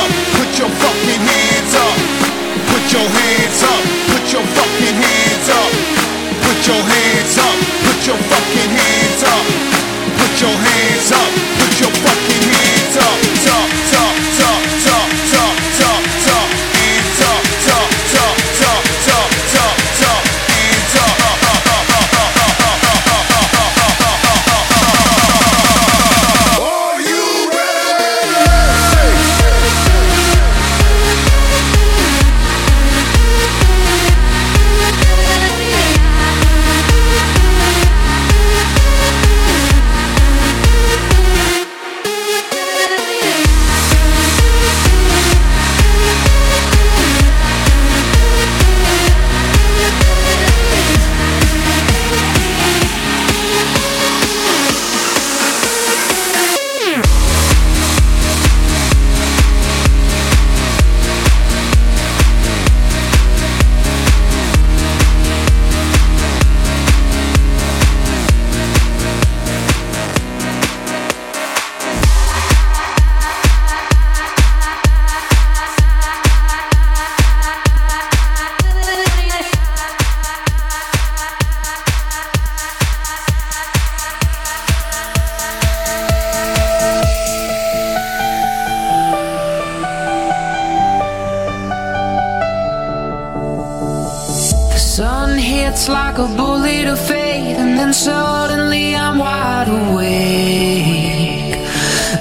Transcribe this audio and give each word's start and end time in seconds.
up, 0.00 0.10
put 0.36 0.50
your 0.58 0.70
fucking 0.82 1.22
hands 1.22 1.74
up. 1.74 1.98
Put 2.70 2.84
your 2.92 3.06
hands 3.06 3.60
up, 3.62 3.82
put 4.10 4.24
your 4.34 4.46
fucking 4.56 4.98
hands 5.04 5.48
up. 5.50 5.72
Put 6.44 6.60
your 6.66 6.82
hands 6.82 7.36
up, 7.38 7.58
put 7.86 8.00
your 8.06 8.20
fucking 8.30 8.72
hands 8.78 9.22
up. 9.34 9.46
Put 10.18 10.34
your 10.42 10.56
hands 10.56 10.83
sudden 95.34 95.42
hits 95.42 95.88
like 95.88 96.18
a 96.18 96.26
bullet 96.36 96.86
of 96.86 96.98
fate, 96.98 97.56
and 97.56 97.78
then 97.78 97.92
suddenly 97.92 98.94
I'm 98.94 99.18
wide 99.18 99.68
awake. 99.68 101.58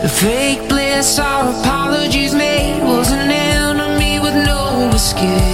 The 0.02 0.10
fake 0.10 0.68
bliss 0.68 1.20
our 1.20 1.50
apologies 1.50 2.34
made 2.34 2.82
was 2.84 3.12
an 3.12 3.30
enemy 3.30 4.20
with 4.20 4.36
no 4.36 4.90
escape. 4.94 5.53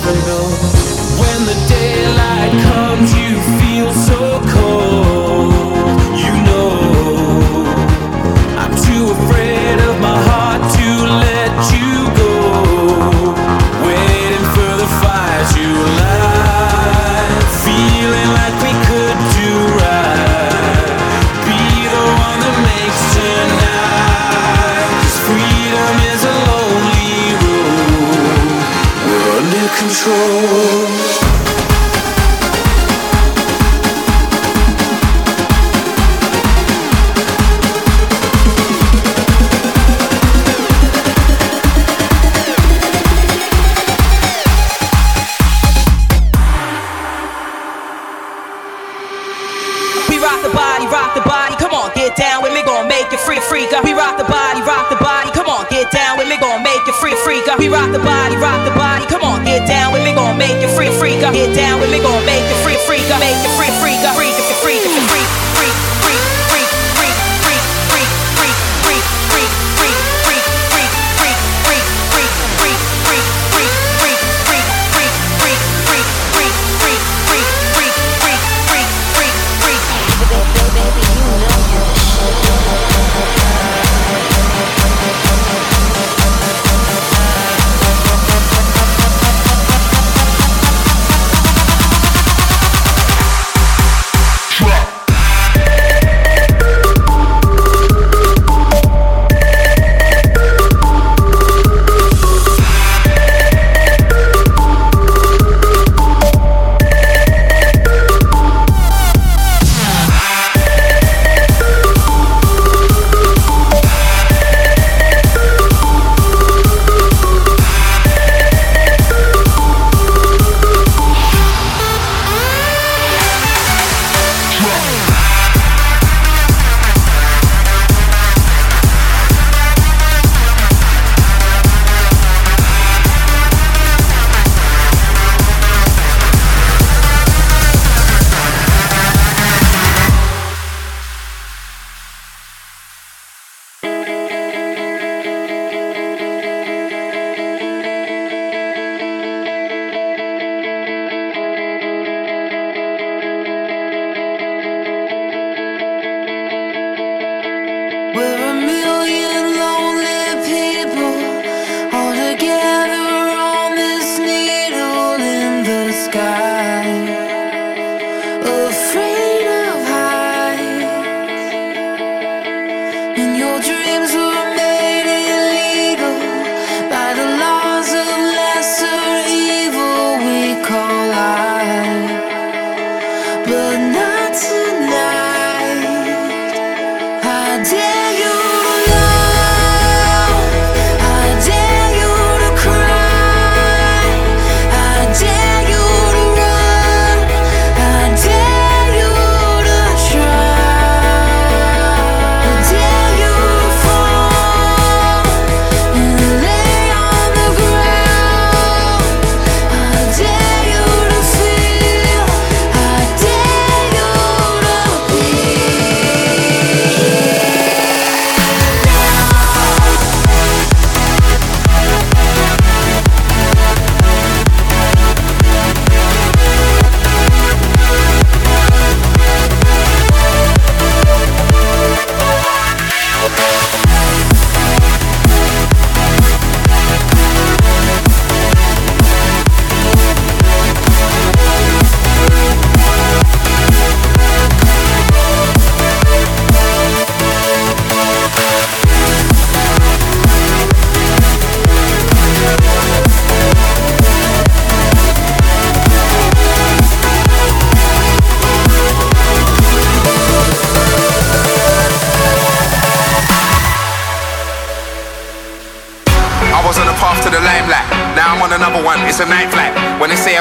never 0.00 0.18
know. 0.26 0.44
When 1.20 1.46
the 1.46 1.56
daylight 1.68 2.52
comes, 2.72 3.12
you 3.14 3.40
feel 3.60 3.92
so 3.92 4.09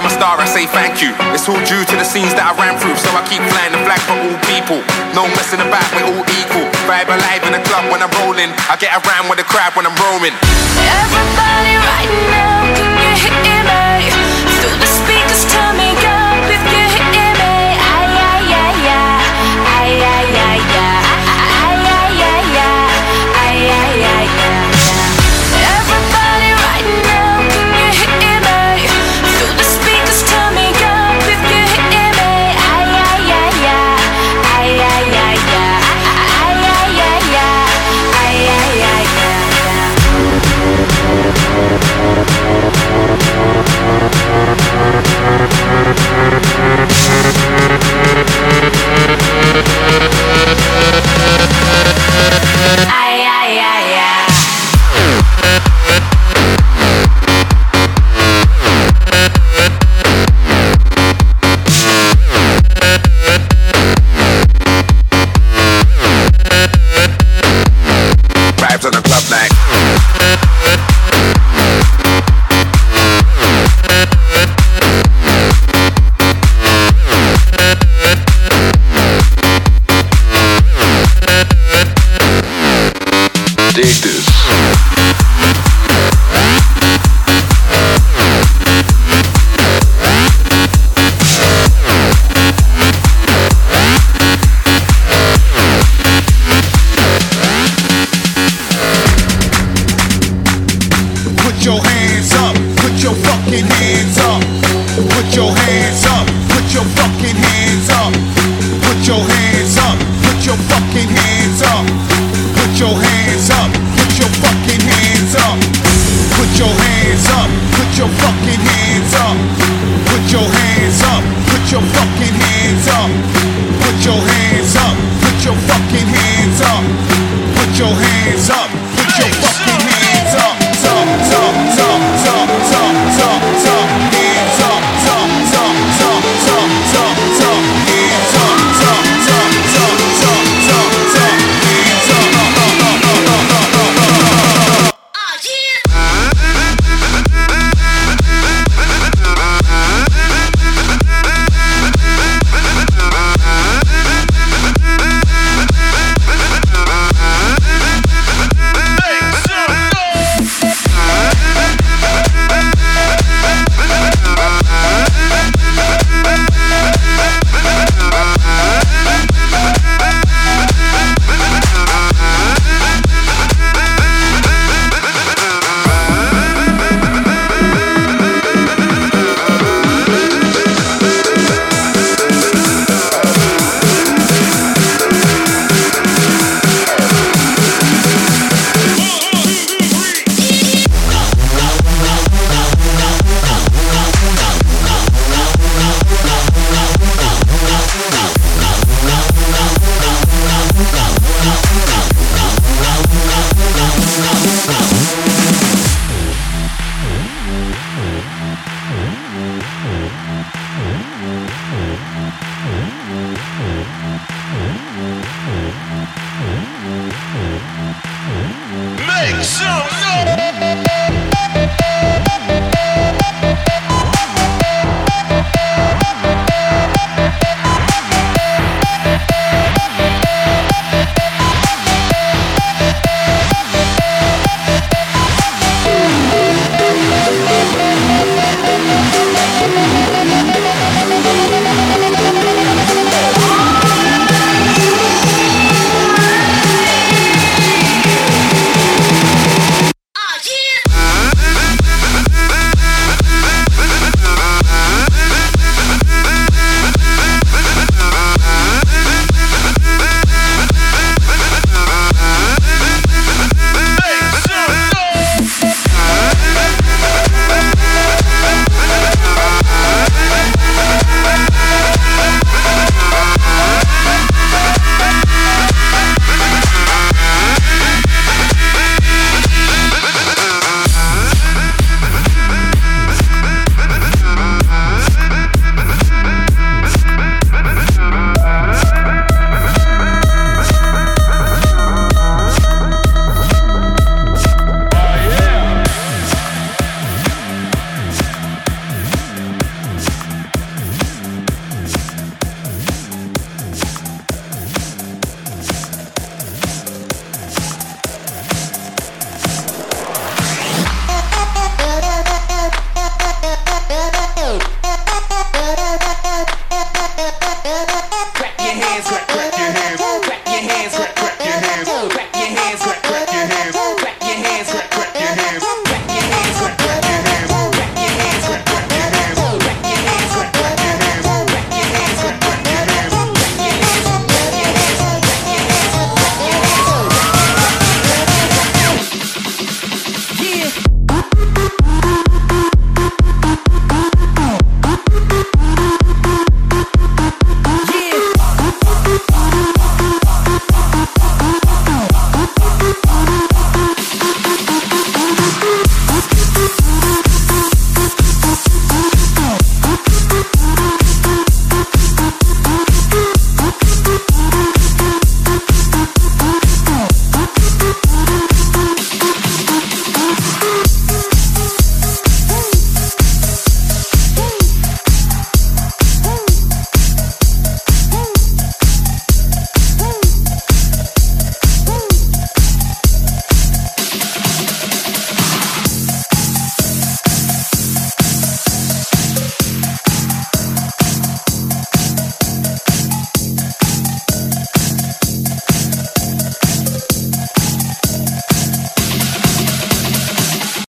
a 0.09 0.13
star, 0.17 0.35
I 0.41 0.45
say 0.49 0.65
thank 0.65 1.01
you. 1.01 1.13
It's 1.33 1.45
all 1.45 1.61
due 1.69 1.85
to 1.85 1.95
the 1.95 2.03
scenes 2.03 2.33
that 2.33 2.49
I 2.49 2.53
ran 2.57 2.73
through, 2.81 2.97
so 2.97 3.09
I 3.13 3.21
keep 3.29 3.41
flying 3.53 3.73
the 3.73 3.81
flag 3.85 4.01
for 4.09 4.17
all 4.17 4.37
people. 4.49 4.81
No 5.13 5.29
messing 5.37 5.61
about, 5.61 5.85
we're 5.93 6.09
all 6.09 6.25
equal. 6.41 6.65
Vibe 6.89 7.09
alive 7.13 7.45
in 7.45 7.53
the 7.53 7.63
club 7.69 7.85
when 7.93 8.01
I'm 8.01 8.11
rolling. 8.25 8.49
I 8.67 8.75
get 8.81 8.91
around 8.97 9.29
with 9.29 9.37
the 9.37 9.45
crowd 9.45 9.77
when 9.77 9.85
I'm 9.85 9.95
roaming. 10.01 10.33
Everybody 10.81 11.77
right 11.77 12.13
now, 12.33 12.65
can 12.73 13.13
you 13.21 13.29
hear 13.45 13.61
me? 13.69 14.09
Through 14.59 14.77
the 14.81 14.89
speakers, 14.89 15.45
tell 15.53 15.73
me. 15.77 15.88